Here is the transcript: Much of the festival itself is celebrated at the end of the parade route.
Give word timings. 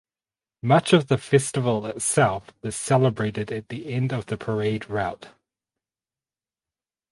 Much 0.63 0.93
of 0.93 1.09
the 1.09 1.17
festival 1.19 1.85
itself 1.85 2.49
is 2.63 2.75
celebrated 2.75 3.51
at 3.51 3.69
the 3.69 3.93
end 3.93 4.11
of 4.11 4.25
the 4.25 4.35
parade 4.35 4.89
route. 4.89 5.27